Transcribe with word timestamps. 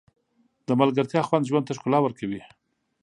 د 0.67 0.69
ملګرتیا 0.81 1.21
خوند 1.27 1.47
ژوند 1.49 1.65
ته 1.67 1.73
ښکلا 1.77 1.99
ورکوي. 2.01 2.41